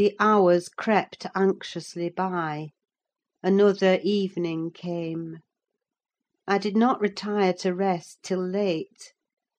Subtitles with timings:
[0.00, 2.70] The hours crept anxiously by.
[3.42, 5.40] Another evening came.
[6.46, 9.12] I did not retire to rest till late;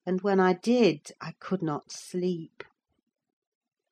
[0.04, 2.64] and when I did, I could not sleep.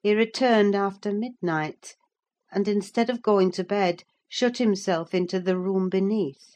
[0.01, 1.95] He returned after midnight,
[2.51, 6.55] and, instead of going to bed, shut himself into the room beneath.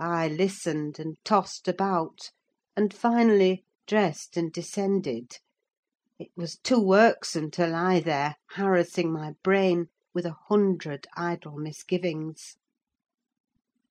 [0.00, 2.32] I listened, and tossed about,
[2.76, 5.38] and finally dressed and descended.
[6.16, 12.54] It was too irksome to lie there, harassing my brain with a hundred idle misgivings.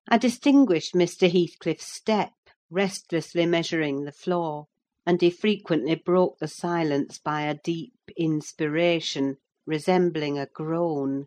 [0.08, 1.30] I distinguished Mr.
[1.30, 2.32] Heathcliff's step,
[2.70, 4.68] restlessly measuring the floor;
[5.06, 11.26] and he frequently broke the silence by a deep inspiration, resembling a groan.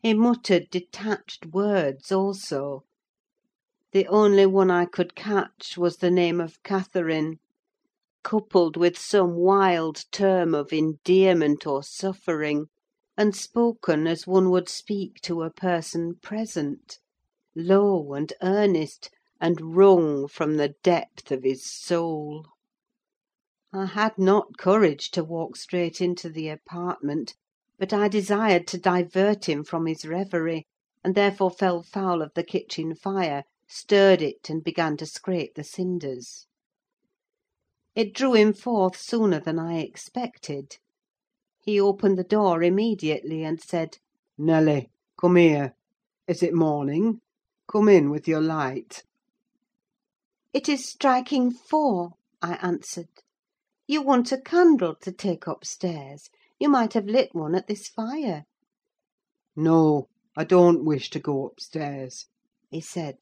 [0.00, 2.84] He muttered detached words also.
[3.90, 7.40] The only one I could catch was the name of Catherine,
[8.24, 12.66] coupled with some wild term of endearment or suffering,
[13.16, 17.00] and spoken as one would speak to a person present:
[17.56, 22.46] low and earnest, and wrung from the depth of his soul.
[23.72, 27.34] I had not courage to walk straight into the apartment;
[27.76, 30.68] but I desired to divert him from his reverie,
[31.02, 35.64] and therefore fell foul of the kitchen fire, stirred it, and began to scrape the
[35.64, 36.46] cinders.
[37.94, 40.78] It drew him forth sooner than I expected.
[41.62, 43.98] He opened the door immediately, and said,
[44.38, 44.88] "Nelly,
[45.20, 45.74] come here.
[46.26, 47.20] Is it morning?
[47.70, 49.02] Come in with your light."
[50.54, 53.10] "It is striking four," I answered.
[53.86, 58.46] "You want a candle to take upstairs: you might have lit one at this fire."
[59.54, 62.24] "No, I don't wish to go upstairs,"
[62.70, 63.18] he said.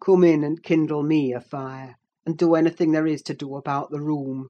[0.00, 1.94] "Come in and kindle me a fire,
[2.26, 4.48] and do anything there is to do about the room."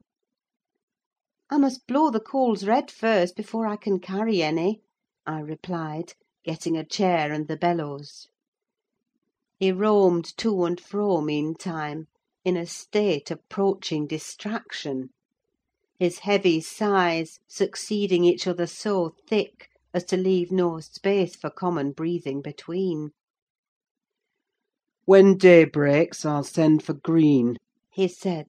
[1.50, 4.82] "I must blow the coals red first, before I can carry any,"
[5.26, 6.12] I replied,
[6.44, 8.28] getting a chair and the bellows.
[9.58, 12.06] He roamed to and fro meantime,
[12.44, 15.10] in a state approaching distraction;
[15.98, 21.90] his heavy sighs succeeding each other so thick as to leave no space for common
[21.92, 23.10] breathing between.
[25.06, 27.56] "When day breaks, I'll send for Green,"
[27.96, 28.48] he said.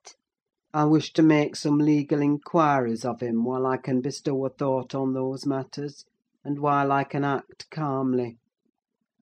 [0.74, 4.96] "I wish to make some legal inquiries of him, while I can bestow a thought
[4.96, 6.04] on those matters,
[6.44, 8.40] and while I can act calmly.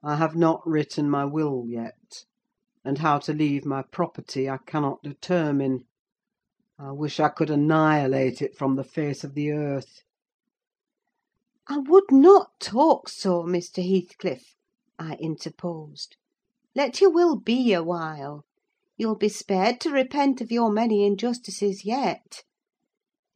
[0.01, 2.23] I have not written my will yet;
[2.85, 5.83] and how to leave my property I cannot determine.
[6.79, 10.03] I wish I could annihilate it from the face of the earth."
[11.67, 13.85] "I would not talk so, Mr.
[13.85, 14.55] Heathcliff,"
[14.97, 16.15] I interposed.
[16.73, 18.45] "Let your will be awhile.
[18.95, 22.43] You'll be spared to repent of your many injustices yet.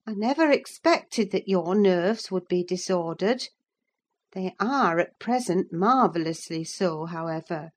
[0.06, 3.50] I never expected that your nerves would be disordered.
[4.34, 7.72] They are, at present, marvellously so, however,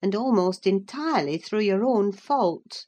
[0.00, 2.86] and almost entirely through your own fault.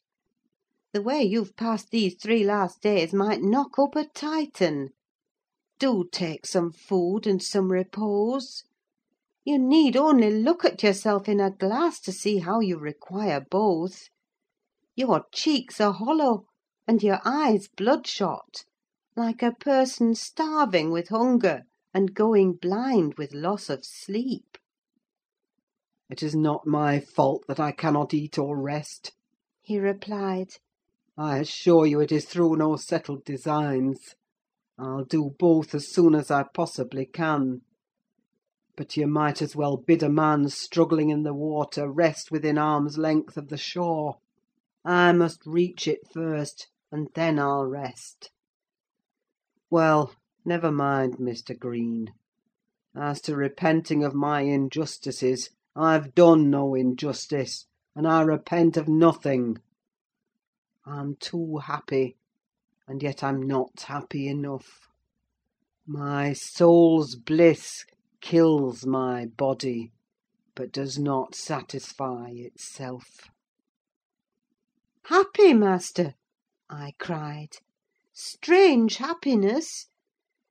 [0.92, 4.90] The way you've passed these three last days might knock up a Titan.
[5.78, 8.64] Do take some food and some repose.
[9.44, 14.08] You need only look at yourself in a glass to see how you require both.
[14.98, 16.46] Your cheeks are hollow,
[16.84, 18.64] and your eyes bloodshot,
[19.14, 24.58] like a person starving with hunger, and going blind with loss of sleep."
[26.10, 29.12] "It is not my fault that I cannot eat or rest,"
[29.62, 30.54] he replied.
[31.16, 34.16] "I assure you it is through no settled designs.
[34.76, 37.62] I'll do both as soon as I possibly can.
[38.74, 42.98] But you might as well bid a man struggling in the water rest within arm's
[42.98, 44.18] length of the shore.
[44.90, 48.30] I must reach it first, and then I'll rest.
[49.68, 50.14] Well,
[50.46, 51.56] never mind, Mr.
[51.58, 52.14] Green.
[52.96, 59.58] As to repenting of my injustices, I've done no injustice, and I repent of nothing.
[60.86, 62.16] I'm too happy,
[62.86, 64.88] and yet I'm not happy enough.
[65.86, 67.84] My soul's bliss
[68.22, 69.92] kills my body,
[70.54, 73.28] but does not satisfy itself.
[75.10, 76.16] "Happy, master!"
[76.68, 77.56] I cried.
[78.12, 79.86] "Strange happiness!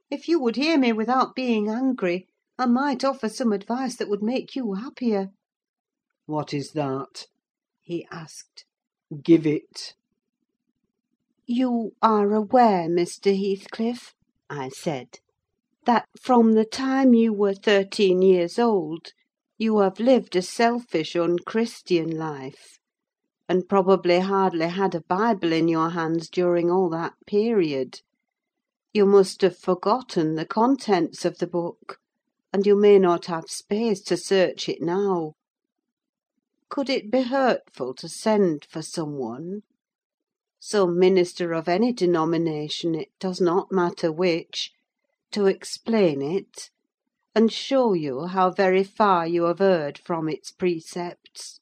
[0.09, 2.27] If you would hear me without being angry,
[2.57, 5.30] I might offer some advice that would make you happier."
[6.25, 7.27] "What is that?"
[7.83, 8.65] he asked.
[9.21, 9.94] "Give it."
[11.45, 13.38] "You are aware, Mr.
[13.38, 14.15] Heathcliff,"
[14.50, 15.19] I said,
[15.86, 19.13] "that from the time you were thirteen years old
[19.60, 22.76] you have lived a selfish, unchristian life
[23.49, 28.01] and probably hardly had a Bible in your hands during all that period.
[28.94, 31.99] You must have forgotten the contents of the book,
[32.51, 35.33] and you may not have space to search it now.
[36.69, 39.61] Could it be hurtful to send for some one?
[40.59, 44.71] Some minister of any denomination, it does not matter which,
[45.31, 46.69] to explain it,
[47.35, 51.59] and show you how very far you have erred from its precepts,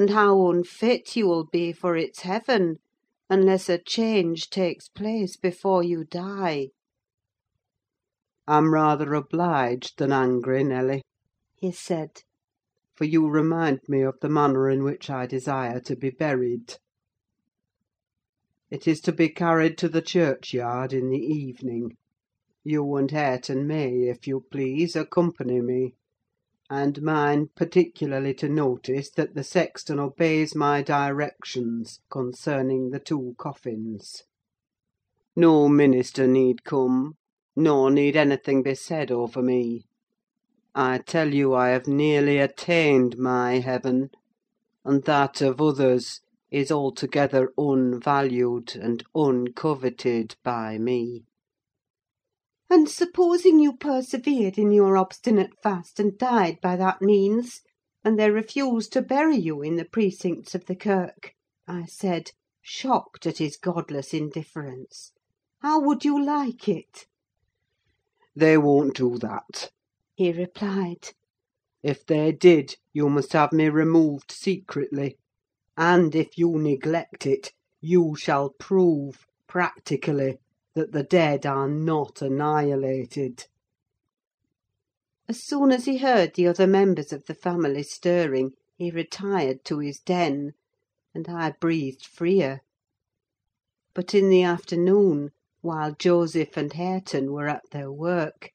[0.00, 2.78] and how unfit you will be for its heaven
[3.28, 6.70] unless a change takes place before you die.
[8.48, 11.02] I'm rather obliged than angry, Nelly,
[11.54, 12.22] he said,
[12.94, 16.78] for you remind me of the manner in which I desire to be buried.
[18.70, 21.98] It is to be carried to the churchyard in the evening.
[22.64, 25.96] You and Hareton may, if you please, accompany me;
[26.70, 34.22] and mine particularly to notice that the sexton obeys my directions concerning the two coffins.
[35.34, 37.16] No minister need come,
[37.56, 39.86] nor need anything be said over me.
[40.72, 44.10] I tell you I have nearly attained my heaven,
[44.84, 46.20] and that of others
[46.52, 51.24] is altogether unvalued and uncoveted by me.
[52.70, 57.62] And supposing you persevered in your obstinate fast and died by that means,
[58.04, 61.34] and they refused to bury you in the precincts of the kirk,
[61.66, 62.30] I said,
[62.62, 65.12] shocked at his godless indifference,
[65.60, 67.06] how would you like it?
[68.36, 69.72] They won't do that,
[70.14, 71.08] he replied.
[71.82, 75.18] If they did, you must have me removed secretly
[75.80, 80.38] and if you neglect it, you shall prove, practically,
[80.80, 83.44] that the dead are not annihilated."
[85.28, 89.80] As soon as he heard the other members of the family stirring, he retired to
[89.80, 90.52] his den,
[91.14, 92.60] and I breathed freer.
[93.92, 98.50] But in the afternoon, while Joseph and Hareton were at their work,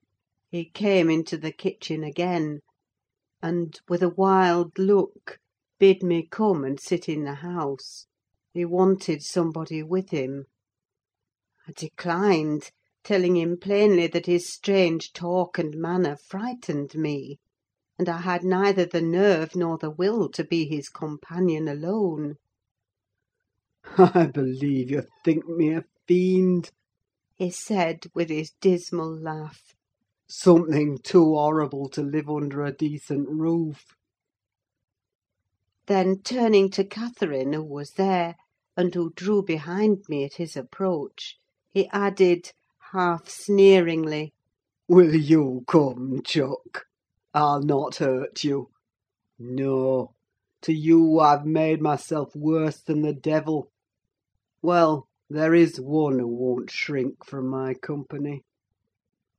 [0.50, 2.62] he came into the kitchen again,
[3.40, 5.38] and, with a wild look,
[5.78, 8.08] bid me come and sit in the house:
[8.52, 10.46] he wanted somebody with him.
[11.68, 12.70] I declined,
[13.04, 17.40] telling him plainly that his strange talk and manner frightened me,
[17.98, 22.36] and I had neither the nerve nor the will to be his companion alone.
[23.98, 26.70] "I believe you think me a fiend,"
[27.34, 29.74] he said, with his dismal laugh.
[30.28, 33.96] "Something too horrible to live under a decent roof.
[35.88, 38.36] Then turning to Catherine, who was there,
[38.78, 41.40] and who drew behind me at his approach,
[41.76, 42.54] he added,
[42.94, 44.34] half sneeringly,
[44.88, 46.86] "Will you come, chuck?
[47.34, 48.70] I'll not hurt you.
[49.38, 50.16] No!
[50.62, 53.74] to you I've made myself worse than the devil.
[54.62, 58.46] Well, there is one who won't shrink from my company.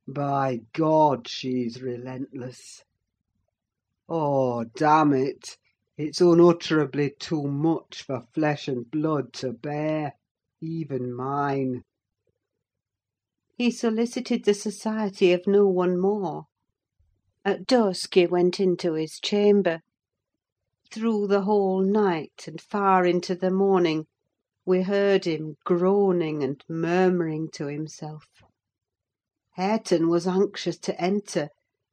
[0.07, 2.83] By God, she's relentless!
[4.07, 5.57] Oh, damn it!
[5.97, 10.13] It's unutterably too much for flesh and blood to bear,
[10.61, 11.83] even mine."
[13.57, 16.43] He solicited the society of no one more.
[17.43, 19.79] At dusk he went into his chamber.
[20.91, 24.05] Through the whole night, and far into the morning,
[24.63, 28.27] we heard him groaning and murmuring to himself.
[29.55, 31.49] Hareton was anxious to enter,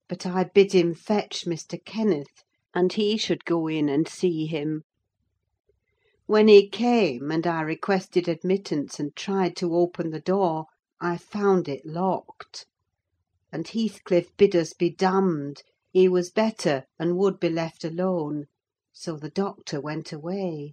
[0.06, 1.83] but I bid him fetch Mr.
[1.83, 2.44] Kenneth
[2.75, 4.83] and he should go in and see him.
[6.26, 10.66] When he came, and I requested admittance and tried to open the door,
[11.06, 12.64] I found it locked;
[13.52, 18.46] and Heathcliff bid us be damned: he was better, and would be left alone;
[18.90, 20.73] so the doctor went away.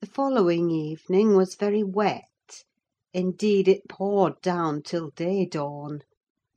[0.00, 2.64] The following evening was very wet:
[3.12, 6.00] indeed, it poured down till day dawn;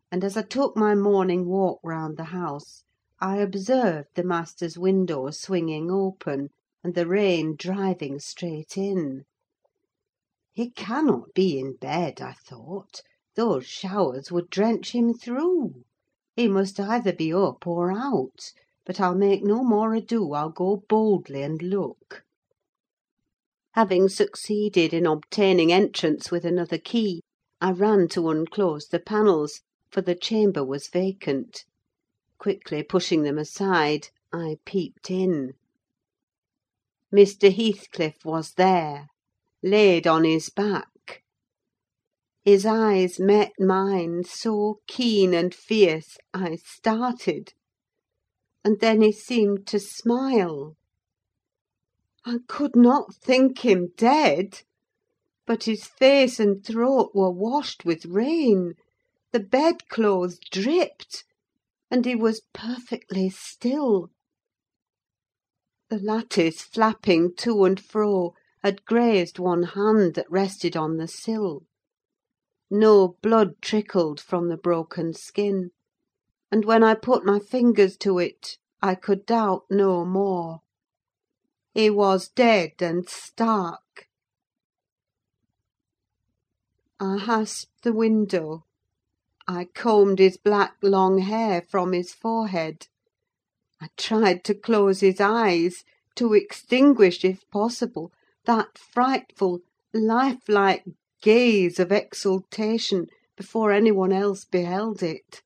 [0.09, 2.85] and as I took my morning walk round the house,
[3.19, 9.25] I observed the master's window swinging open, and the rain driving straight in.
[10.55, 13.01] He cannot be in bed, I thought:
[13.35, 15.81] those showers would drench him through.
[16.35, 18.51] He must either be up or out;
[18.85, 22.21] but I'll make no more ado, I'll go boldly and look.
[23.71, 27.23] Having succeeded in obtaining entrance with another key,
[27.59, 31.65] I ran to unclose the panels, for the chamber was vacant.
[32.37, 35.53] Quickly pushing them aside, I peeped in.
[37.11, 37.51] Mr.
[37.51, 39.07] Heathcliff was there,
[39.63, 41.23] laid on his back.
[42.43, 47.53] His eyes met mine so keen and fierce, I started;
[48.65, 50.75] and then he seemed to smile.
[52.25, 54.63] I could not think him dead.
[55.45, 58.73] but his face and throat were washed with rain,
[59.33, 61.25] the bedclothes dripped,
[61.91, 64.09] and he was perfectly still.
[65.89, 71.63] The lattice, flapping to and fro, had grazed one hand that rested on the sill.
[72.71, 75.71] No blood trickled from the broken skin,
[76.49, 80.61] and when I put my fingers to it, I could doubt no more.
[81.73, 84.07] He was dead and stark.
[86.99, 88.65] I hasped the window.
[89.47, 92.87] I combed his black long hair from his forehead.
[93.81, 95.83] I tried to close his eyes,
[96.15, 98.13] to extinguish, if possible,
[98.45, 99.61] that frightful,
[99.93, 100.83] lifelike
[101.21, 103.07] gaze of exultation
[103.37, 105.41] before any one else beheld it.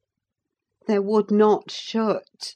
[0.87, 2.55] They would not shut.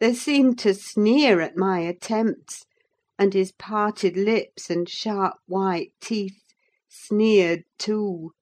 [0.00, 2.64] They seemed to sneer at my attempts,
[3.18, 6.42] and his parted lips and sharp white teeth
[6.88, 8.32] sneered too.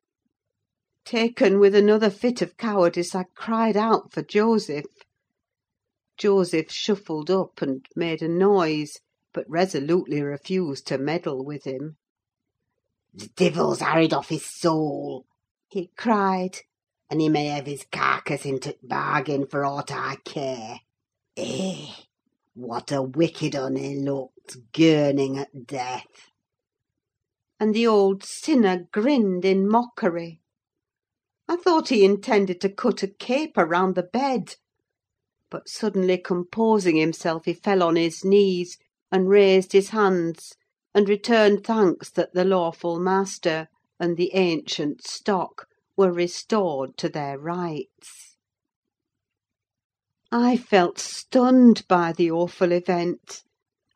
[1.04, 4.86] Taken with another fit of cowardice, I cried out for Joseph.
[6.16, 8.98] Joseph shuffled up and made a noise,
[9.32, 11.96] but resolutely refused to meddle with him.
[13.14, 15.24] "The divil's harried off his soul!"
[15.68, 16.58] he cried.
[17.08, 20.80] "And he may have his carcase into t' bargain, for aught I care.
[21.36, 21.92] Eh!
[22.54, 26.30] what a wicked un he looks, gurning at death!"
[27.60, 30.40] And the old sinner grinned in mockery.
[31.46, 34.56] I thought he intended to cut a caper round the bed;
[35.50, 38.76] but suddenly composing himself, he fell on his knees,
[39.12, 40.54] and raised his hands,
[40.94, 47.38] and returned thanks that the lawful master and the ancient stock were restored to their
[47.38, 48.36] rights.
[50.32, 53.42] I felt stunned by the awful event,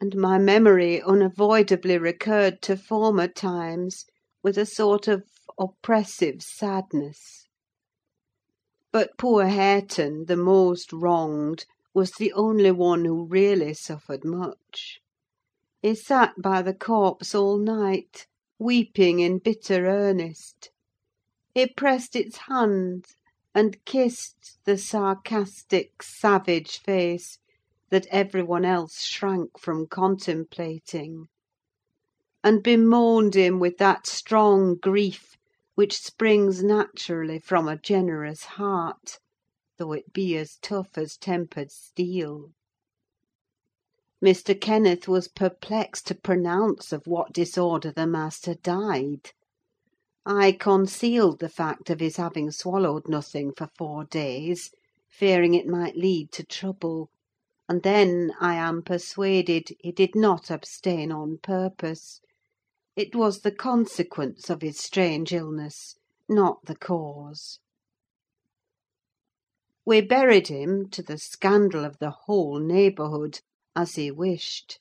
[0.00, 4.04] and my memory unavoidably recurred to former times
[4.42, 5.22] with a sort of
[5.58, 7.46] oppressive sadness.
[8.92, 15.00] But poor Hareton, the most wronged, was the only one who really suffered much.
[15.86, 18.26] He sat by the corpse all night,
[18.58, 20.70] weeping in bitter earnest.
[21.52, 23.04] He pressed its hand,
[23.54, 27.36] and kissed the sarcastic, savage face
[27.90, 31.26] that every one else shrank from contemplating;
[32.42, 35.36] and bemoaned him with that strong grief
[35.74, 39.18] which springs naturally from a generous heart,
[39.76, 42.52] though it be as tough as tempered steel.
[44.24, 44.58] Mr.
[44.58, 49.32] Kenneth was perplexed to pronounce of what disorder the master died.
[50.24, 54.70] I concealed the fact of his having swallowed nothing for four days,
[55.10, 57.10] fearing it might lead to trouble;
[57.68, 62.22] and then, I am persuaded, he did not abstain on purpose:
[62.96, 65.96] it was the consequence of his strange illness,
[66.30, 67.58] not the cause.
[69.84, 73.40] We buried him, to the scandal of the whole neighbourhood
[73.76, 74.78] as he wished.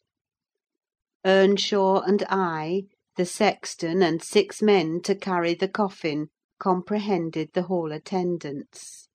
[1.26, 2.84] Earnshaw and I,
[3.16, 9.08] the sexton, and six men to carry the coffin, comprehended the whole attendance.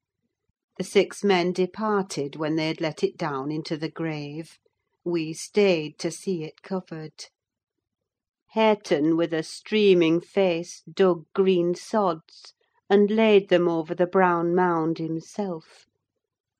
[0.78, 4.58] The six men departed when they had let it down into the grave:
[5.04, 7.26] we stayed to see it covered.
[8.52, 12.54] Hareton, with a streaming face, dug green sods,
[12.88, 15.88] and laid them over the brown mound himself.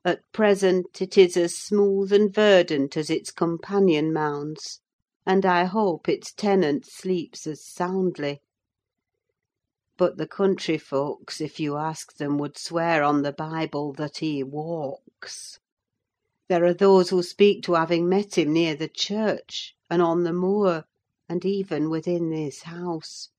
[0.05, 4.81] At present it is as smooth and verdant as its companion mounds,
[5.27, 8.41] and I hope its tenant sleeps as soundly.
[9.97, 14.45] But the country folks, if you ask them, would swear on the Bible that he
[14.45, 15.59] walks.
[16.49, 20.33] There are those who speak to having met him near the church, and on the
[20.33, 20.85] moor,
[21.29, 23.31] and even within this house.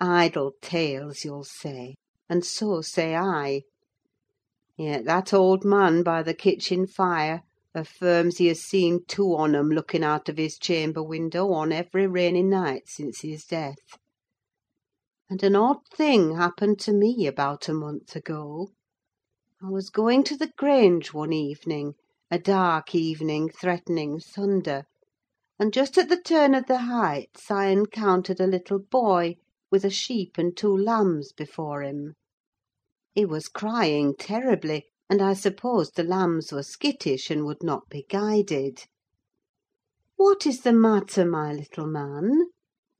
[0.00, 1.94] Idle tales, you'll say,
[2.28, 3.62] and so say I.
[4.84, 9.68] Yet that old man by the kitchen fire affirms he has seen two on 'em
[9.68, 13.96] looking out of his chamber window on every rainy night since his death.
[15.30, 18.70] And an odd thing happened to me about a month ago.
[19.64, 21.94] I was going to the Grange one evening,
[22.28, 24.86] a dark evening threatening thunder,
[25.60, 29.36] and just at the turn of the Heights I encountered a little boy
[29.70, 32.14] with a sheep and two lambs before him.
[33.14, 38.06] He was crying terribly, and I supposed the lambs were skittish, and would not be
[38.08, 38.84] guided.
[40.16, 42.46] "What is the matter, my little man?"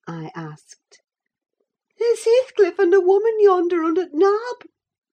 [0.07, 1.01] I asked.
[1.99, 4.67] "There's Heathcliff and a woman yonder under t' nab,"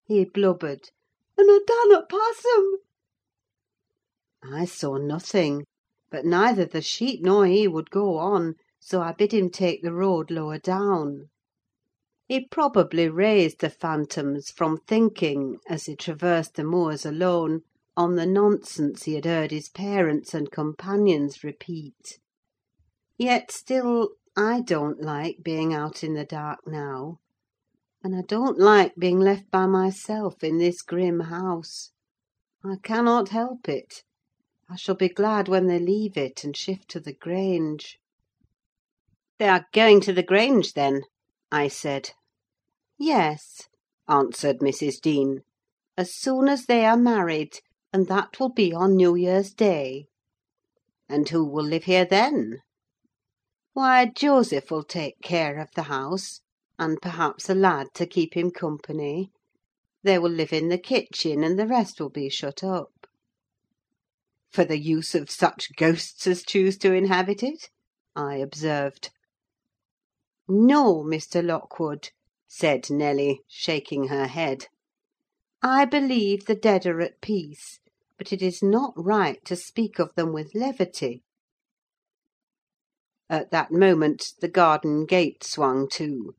[0.06, 0.89] he blubbered,
[1.38, 2.77] "and I darnut pass 'em."
[4.51, 5.63] I saw nothing;
[6.12, 9.94] but neither the sheep nor he would go on, so I bid him take the
[9.94, 11.29] road lower down.
[12.29, 17.63] He probably raised the phantoms from thinking, as he traversed the moors alone,
[17.98, 22.19] on the nonsense he had heard his parents and companions repeat.
[23.17, 27.19] Yet still, I don't like being out in the dark now,
[28.03, 31.93] and I don't like being left by myself in this grim house.
[32.63, 34.03] I cannot help it.
[34.69, 38.00] I shall be glad when they leave it and shift to the Grange.
[39.39, 41.01] "They are going to the Grange, then?"
[41.51, 42.12] I said.
[43.01, 43.70] "Yes,"
[44.10, 45.00] answered Mrs.
[45.00, 45.44] Dean,
[45.96, 47.60] "as soon as they are married,
[47.94, 50.08] and that will be on New Year's Day."
[51.08, 52.58] "And who will live here then?"
[53.72, 56.41] "Why, Joseph will take care of the house,
[56.77, 59.32] and perhaps a lad to keep him company.
[60.03, 63.08] They will live in the kitchen, and the rest will be shut up."
[64.51, 67.70] "For the use of such ghosts as choose to inhabit it?"
[68.13, 69.10] I observed.
[70.50, 71.41] "No, Mr.
[71.41, 72.10] Lockwood,"
[72.51, 74.65] said Nelly, shaking her head.
[75.62, 77.79] "I believe the dead are at peace,
[78.18, 81.22] but it is not right to speak of them with levity."
[83.29, 86.34] At that moment the garden gate swung to: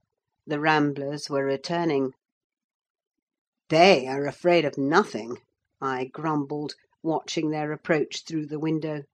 [0.45, 2.15] the ramblers were returning.
[3.69, 5.37] "They are afraid of nothing,"
[5.81, 6.75] I grumbled,
[7.05, 9.05] watching their approach through the window.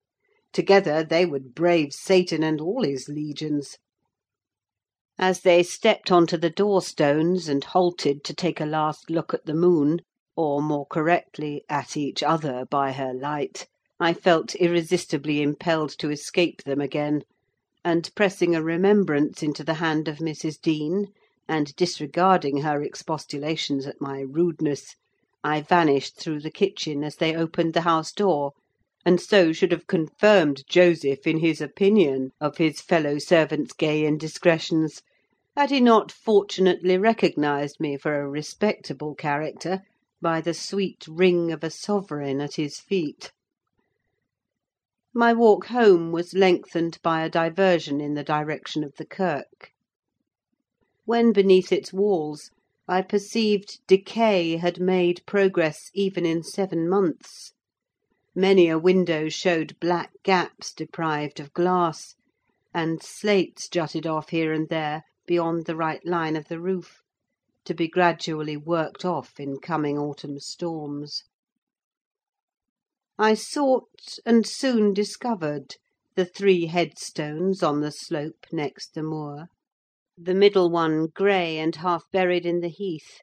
[0.50, 3.76] "Together they would brave Satan and all his legions."
[5.18, 9.32] As they stepped on to the door stones, and halted to take a last look
[9.32, 10.00] at the moon,
[10.36, 13.66] or, more correctly, at each other by her light,
[13.98, 17.22] I felt irresistibly impelled to escape them again;
[17.82, 20.60] and, pressing a remembrance into the hand of Mrs.
[20.60, 21.06] Dean,
[21.48, 24.96] and disregarding her expostulations at my rudeness,
[25.42, 28.52] I vanished through the kitchen as they opened the house door
[29.06, 35.00] and so should have confirmed Joseph in his opinion of his fellow servant's gay indiscretions,
[35.56, 39.82] had he not fortunately recognised me for a respectable character
[40.20, 43.30] by the sweet ring of a sovereign at his feet.
[45.14, 49.70] My walk home was lengthened by a diversion in the direction of the kirk.
[51.04, 52.50] When beneath its walls,
[52.88, 57.52] I perceived decay had made progress even in seven months.
[58.38, 62.16] Many a window showed black gaps deprived of glass,
[62.74, 67.00] and slates jutted off here and there beyond the right line of the roof,
[67.64, 71.22] to be gradually worked off in coming autumn storms.
[73.18, 75.76] I sought, and soon discovered,
[76.14, 79.46] the three headstones on the slope next the moor:
[80.18, 83.22] the middle one grey and half buried in the heath.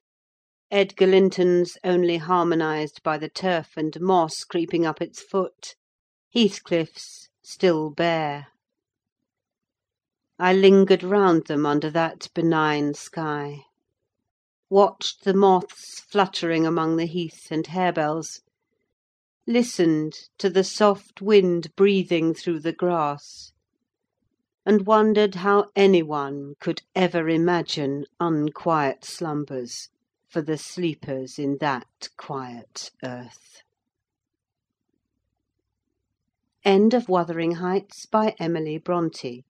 [0.76, 5.76] Edgar Linton's only harmonised by the turf and moss creeping up its foot;
[6.34, 8.48] Heathcliff's still bare.
[10.40, 13.66] I lingered round them under that benign sky;
[14.68, 18.42] watched the moths fluttering among the heath and harebells;
[19.46, 23.52] listened to the soft wind breathing through the grass;
[24.66, 29.90] and wondered how any one could ever imagine unquiet slumbers
[30.34, 33.62] for the sleepers in that quiet earth.
[36.66, 39.44] End of Wuthering Heights by Emily Brontë